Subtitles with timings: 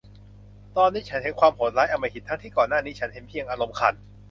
[0.77, 3.93] ตอนนี้ฉันเห็นความโหดร้ายอำมหิต ทั้งที่ก่อนหน้านี้ฉันเห็นเพียงอารมณ์ขัน